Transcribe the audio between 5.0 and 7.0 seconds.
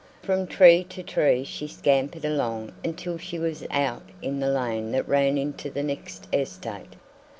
ran into the next estate.